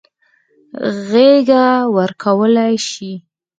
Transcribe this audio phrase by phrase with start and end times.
[1.09, 1.65] غېږه
[1.95, 3.11] ورکولای شي.